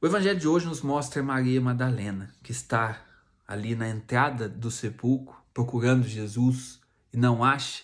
O 0.00 0.06
evangelho 0.06 0.38
de 0.38 0.46
hoje 0.46 0.64
nos 0.64 0.80
mostra 0.80 1.20
Maria 1.24 1.60
Madalena, 1.60 2.32
que 2.40 2.52
está 2.52 3.04
ali 3.48 3.74
na 3.74 3.88
entrada 3.88 4.48
do 4.48 4.70
sepulcro 4.70 5.36
procurando 5.52 6.06
Jesus 6.06 6.78
e 7.12 7.16
não 7.16 7.42
acha. 7.42 7.82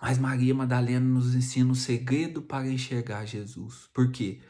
Mas 0.00 0.16
Maria 0.16 0.54
Madalena 0.54 1.04
nos 1.04 1.34
ensina 1.34 1.70
o 1.70 1.74
segredo 1.74 2.40
para 2.40 2.66
enxergar 2.66 3.26
Jesus. 3.26 3.90
Por 3.92 4.10
quê? 4.10 4.40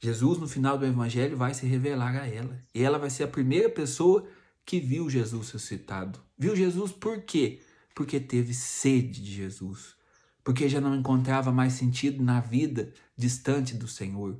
Jesus, 0.00 0.40
no 0.40 0.48
final 0.48 0.76
do 0.76 0.84
evangelho, 0.84 1.36
vai 1.36 1.54
se 1.54 1.66
revelar 1.66 2.16
a 2.16 2.26
ela. 2.26 2.60
E 2.74 2.82
ela 2.82 2.98
vai 2.98 3.10
ser 3.10 3.22
a 3.22 3.28
primeira 3.28 3.68
pessoa 3.68 4.26
que 4.66 4.80
viu 4.80 5.08
Jesus 5.08 5.52
ressuscitado. 5.52 6.18
Viu 6.36 6.56
Jesus 6.56 6.90
por 6.90 7.22
quê? 7.22 7.62
Porque 7.94 8.18
teve 8.18 8.52
sede 8.52 9.22
de 9.22 9.32
Jesus. 9.32 9.94
Porque 10.42 10.68
já 10.68 10.80
não 10.80 10.96
encontrava 10.96 11.52
mais 11.52 11.74
sentido 11.74 12.24
na 12.24 12.40
vida 12.40 12.92
distante 13.16 13.76
do 13.76 13.86
Senhor. 13.86 14.36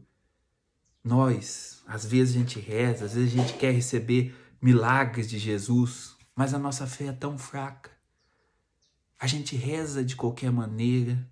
Nós, 1.04 1.82
às 1.86 2.06
vezes 2.06 2.34
a 2.34 2.38
gente 2.38 2.58
reza, 2.58 3.04
às 3.04 3.12
vezes 3.12 3.34
a 3.34 3.42
gente 3.42 3.58
quer 3.58 3.72
receber 3.72 4.34
milagres 4.60 5.28
de 5.28 5.38
Jesus, 5.38 6.16
mas 6.34 6.54
a 6.54 6.58
nossa 6.58 6.86
fé 6.86 7.08
é 7.08 7.12
tão 7.12 7.36
fraca. 7.36 7.90
A 9.20 9.26
gente 9.26 9.54
reza 9.54 10.02
de 10.02 10.16
qualquer 10.16 10.50
maneira, 10.50 11.30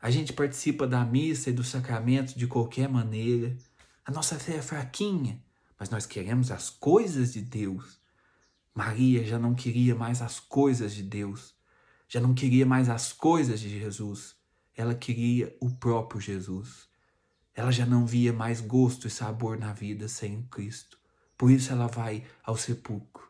a 0.00 0.10
gente 0.10 0.32
participa 0.32 0.86
da 0.86 1.04
missa 1.04 1.50
e 1.50 1.52
do 1.52 1.62
sacramento 1.62 2.38
de 2.38 2.46
qualquer 2.46 2.88
maneira. 2.88 3.54
A 4.02 4.10
nossa 4.10 4.38
fé 4.38 4.56
é 4.56 4.62
fraquinha, 4.62 5.44
mas 5.78 5.90
nós 5.90 6.06
queremos 6.06 6.50
as 6.50 6.70
coisas 6.70 7.34
de 7.34 7.42
Deus. 7.42 8.00
Maria 8.74 9.24
já 9.26 9.38
não 9.38 9.54
queria 9.54 9.94
mais 9.94 10.22
as 10.22 10.40
coisas 10.40 10.94
de 10.94 11.02
Deus, 11.02 11.54
já 12.08 12.20
não 12.20 12.32
queria 12.32 12.64
mais 12.64 12.88
as 12.88 13.12
coisas 13.12 13.60
de 13.60 13.68
Jesus, 13.68 14.36
ela 14.74 14.94
queria 14.94 15.54
o 15.60 15.70
próprio 15.70 16.20
Jesus. 16.20 16.88
Ela 17.56 17.72
já 17.72 17.86
não 17.86 18.06
via 18.06 18.34
mais 18.34 18.60
gosto 18.60 19.08
e 19.08 19.10
sabor 19.10 19.58
na 19.58 19.72
vida 19.72 20.06
sem 20.06 20.42
Cristo. 20.50 20.98
Por 21.38 21.50
isso 21.50 21.72
ela 21.72 21.86
vai 21.86 22.22
ao 22.44 22.56
sepulcro 22.56 23.26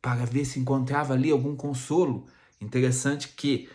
para 0.00 0.24
ver 0.24 0.46
se 0.46 0.58
encontrava 0.58 1.12
ali 1.12 1.30
algum 1.30 1.54
consolo. 1.54 2.26
Interessante 2.60 3.28
que 3.28 3.68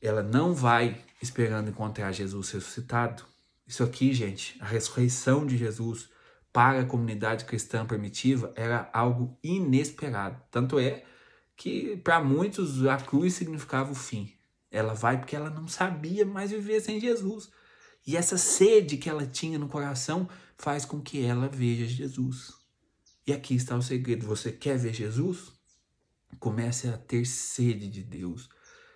ela 0.00 0.22
não 0.22 0.54
vai 0.54 1.00
esperando 1.20 1.68
encontrar 1.68 2.12
Jesus 2.12 2.52
ressuscitado. 2.52 3.24
Isso 3.66 3.82
aqui, 3.82 4.12
gente, 4.12 4.56
a 4.60 4.66
ressurreição 4.66 5.44
de 5.44 5.56
Jesus 5.56 6.08
para 6.52 6.82
a 6.82 6.86
comunidade 6.86 7.44
cristã 7.44 7.84
primitiva 7.84 8.52
era 8.54 8.88
algo 8.92 9.36
inesperado. 9.42 10.40
Tanto 10.48 10.78
é 10.78 11.02
que 11.56 11.96
para 11.96 12.22
muitos 12.22 12.86
a 12.86 12.98
cruz 12.98 13.34
significava 13.34 13.90
o 13.90 13.96
fim. 13.96 14.32
Ela 14.70 14.94
vai 14.94 15.18
porque 15.18 15.34
ela 15.34 15.50
não 15.50 15.66
sabia 15.66 16.24
mais 16.24 16.52
viver 16.52 16.80
sem 16.80 17.00
Jesus. 17.00 17.50
E 18.06 18.16
essa 18.16 18.36
sede 18.36 18.96
que 18.96 19.08
ela 19.08 19.26
tinha 19.26 19.58
no 19.58 19.68
coração 19.68 20.28
faz 20.56 20.84
com 20.84 21.00
que 21.00 21.24
ela 21.24 21.48
veja 21.48 21.86
Jesus. 21.86 22.52
E 23.26 23.32
aqui 23.32 23.54
está 23.54 23.76
o 23.76 23.82
segredo: 23.82 24.26
você 24.26 24.52
quer 24.52 24.78
ver 24.78 24.92
Jesus? 24.92 25.52
Comece 26.38 26.88
a 26.88 26.98
ter 26.98 27.24
sede 27.24 27.88
de 27.88 28.02
Deus. 28.02 28.48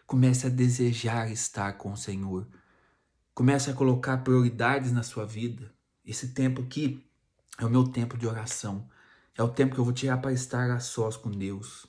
Comece 0.06 0.46
a 0.46 0.50
desejar 0.50 1.30
estar 1.30 1.74
com 1.74 1.92
o 1.92 1.96
Senhor. 1.96 2.46
Comece 3.34 3.70
a 3.70 3.74
colocar 3.74 4.18
prioridades 4.18 4.92
na 4.92 5.02
sua 5.02 5.24
vida. 5.24 5.72
Esse 6.04 6.28
tempo 6.28 6.62
aqui 6.62 7.06
é 7.58 7.64
o 7.64 7.70
meu 7.70 7.84
tempo 7.84 8.16
de 8.16 8.26
oração. 8.26 8.88
É 9.36 9.42
o 9.42 9.48
tempo 9.48 9.74
que 9.74 9.80
eu 9.80 9.84
vou 9.84 9.92
tirar 9.92 10.18
para 10.18 10.32
estar 10.32 10.70
a 10.70 10.80
sós 10.80 11.16
com 11.16 11.30
Deus. 11.30 11.86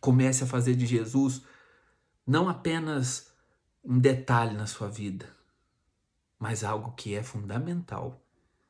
Comece 0.00 0.44
a 0.44 0.46
fazer 0.46 0.74
de 0.74 0.84
Jesus 0.84 1.42
não 2.26 2.48
apenas 2.48 3.30
um 3.84 3.98
detalhe 3.98 4.56
na 4.56 4.66
sua 4.66 4.88
vida, 4.88 5.32
mas 6.46 6.62
algo 6.62 6.92
que 6.92 7.12
é 7.12 7.24
fundamental. 7.24 8.24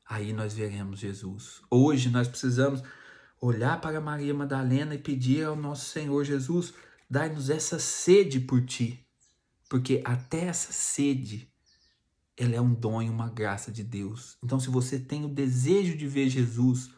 Aí 0.08 0.32
nós 0.32 0.54
veremos 0.54 0.98
Jesus. 0.98 1.60
Hoje 1.70 2.08
nós 2.08 2.26
precisamos 2.26 2.82
olhar 3.38 3.78
para 3.82 4.00
Maria 4.00 4.32
Madalena 4.32 4.94
e 4.94 4.98
pedir 4.98 5.44
ao 5.44 5.54
nosso 5.54 5.90
Senhor 5.90 6.24
Jesus, 6.24 6.72
dai-nos 7.10 7.50
essa 7.50 7.78
sede 7.78 8.40
por 8.40 8.64
ti. 8.64 9.06
Porque 9.68 10.00
até 10.06 10.46
essa 10.46 10.72
sede, 10.72 11.52
ela 12.34 12.54
é 12.54 12.60
um 12.62 12.72
dom 12.72 13.02
e 13.02 13.10
uma 13.10 13.28
graça 13.28 13.70
de 13.70 13.84
Deus. 13.84 14.38
Então, 14.42 14.58
se 14.58 14.70
você 14.70 14.98
tem 14.98 15.26
o 15.26 15.34
desejo 15.34 15.98
de 15.98 16.08
ver 16.08 16.30
Jesus, 16.30 16.90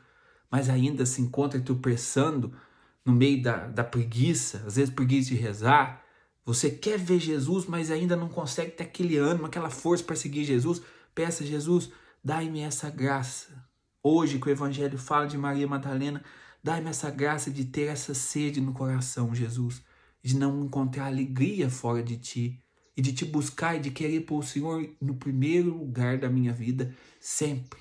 mas 0.49 0.69
ainda 0.69 1.05
se 1.05 1.21
encontra 1.21 1.61
tropeçando 1.61 2.57
no 3.05 3.13
meio 3.13 3.43
da, 3.43 3.67
da 3.67 3.83
preguiça, 3.83 4.63
às 4.65 4.77
vezes 4.77 4.95
preguiça 4.95 5.31
de 5.31 5.35
rezar, 5.35 6.05
você 6.49 6.71
quer 6.71 6.99
ver 6.99 7.21
Jesus, 7.21 7.67
mas 7.67 7.91
ainda 7.91 8.17
não 8.17 8.27
consegue 8.27 8.71
ter 8.71 8.85
aquele 8.85 9.19
ânimo, 9.19 9.45
aquela 9.45 9.69
força 9.69 10.03
para 10.03 10.17
seguir 10.17 10.45
Jesus. 10.45 10.81
Peça, 11.15 11.45
Jesus, 11.45 11.91
dai-me 12.25 12.61
essa 12.61 12.89
graça. 12.89 13.69
Hoje, 14.03 14.39
que 14.39 14.49
o 14.49 14.51
Evangelho 14.51 14.97
fala 14.97 15.27
de 15.27 15.37
Maria 15.37 15.69
Madalena, 15.69 16.25
dai-me 16.65 16.89
essa 16.89 17.11
graça 17.11 17.51
de 17.51 17.67
ter 17.67 17.89
essa 17.89 18.15
sede 18.15 18.63
no 18.63 18.73
coração, 18.73 19.35
Jesus, 19.35 19.83
de 20.23 20.39
não 20.39 20.65
encontrar 20.65 21.09
alegria 21.09 21.69
fora 21.69 22.03
de 22.03 22.17
ti, 22.17 22.59
e 22.97 23.03
de 23.03 23.13
te 23.13 23.27
buscar 23.27 23.77
e 23.77 23.81
de 23.81 23.91
querer 23.91 24.23
pôr 24.23 24.39
o 24.39 24.43
Senhor 24.43 24.89
no 25.03 25.17
primeiro 25.17 25.77
lugar 25.77 26.17
da 26.17 26.31
minha 26.31 26.55
vida, 26.55 26.95
sempre. 27.21 27.79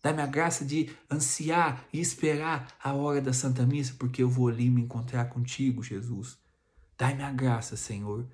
Dá-me 0.00 0.22
a 0.22 0.26
graça 0.26 0.64
de 0.64 0.88
ansiar 1.10 1.84
e 1.92 2.00
esperar 2.00 2.68
a 2.80 2.92
hora 2.92 3.20
da 3.20 3.32
Santa 3.32 3.66
Missa, 3.66 3.96
porque 3.98 4.22
eu 4.22 4.28
vou 4.28 4.46
ali 4.46 4.70
me 4.70 4.82
encontrar 4.82 5.24
contigo, 5.30 5.82
Jesus. 5.82 6.43
Dai-me 6.96 7.24
a 7.24 7.32
graça, 7.32 7.76
Senhor, 7.76 8.24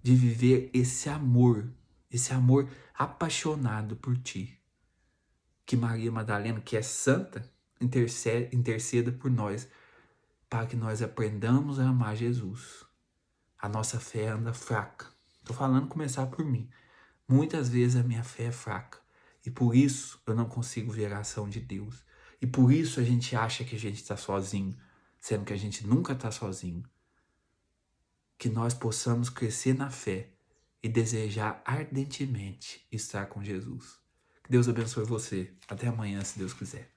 de 0.00 0.14
viver 0.14 0.70
esse 0.72 1.08
amor, 1.08 1.68
esse 2.10 2.32
amor 2.32 2.68
apaixonado 2.94 3.96
por 3.96 4.16
ti. 4.16 4.56
Que 5.66 5.76
Maria 5.76 6.12
Madalena, 6.12 6.60
que 6.60 6.76
é 6.76 6.82
santa, 6.82 7.50
interceda, 7.80 8.54
interceda 8.54 9.10
por 9.10 9.30
nós, 9.30 9.68
para 10.48 10.66
que 10.66 10.76
nós 10.76 11.02
aprendamos 11.02 11.80
a 11.80 11.88
amar 11.88 12.14
Jesus. 12.14 12.84
A 13.58 13.68
nossa 13.68 13.98
fé 13.98 14.28
anda 14.28 14.54
fraca. 14.54 15.06
Estou 15.40 15.56
falando 15.56 15.88
começar 15.88 16.26
por 16.26 16.44
mim. 16.44 16.70
Muitas 17.26 17.68
vezes 17.68 17.96
a 17.96 18.04
minha 18.04 18.22
fé 18.22 18.44
é 18.44 18.52
fraca. 18.52 18.98
E 19.44 19.50
por 19.50 19.74
isso 19.74 20.22
eu 20.24 20.36
não 20.36 20.44
consigo 20.44 20.92
ver 20.92 21.12
a 21.12 21.18
ação 21.18 21.48
de 21.48 21.58
Deus. 21.58 22.04
E 22.40 22.46
por 22.46 22.72
isso 22.72 23.00
a 23.00 23.02
gente 23.02 23.34
acha 23.34 23.64
que 23.64 23.74
a 23.74 23.78
gente 23.78 23.96
está 23.96 24.16
sozinho, 24.16 24.76
sendo 25.18 25.44
que 25.44 25.52
a 25.52 25.56
gente 25.56 25.84
nunca 25.84 26.12
está 26.12 26.30
sozinho 26.30 26.84
que 28.38 28.48
nós 28.48 28.74
possamos 28.74 29.28
crescer 29.28 29.74
na 29.74 29.90
fé 29.90 30.30
e 30.82 30.88
desejar 30.88 31.62
ardentemente 31.64 32.86
estar 32.92 33.26
com 33.26 33.42
Jesus. 33.42 33.98
Que 34.42 34.50
Deus 34.50 34.68
abençoe 34.68 35.04
você. 35.04 35.52
Até 35.66 35.86
amanhã, 35.86 36.22
se 36.22 36.38
Deus 36.38 36.52
quiser. 36.52 36.93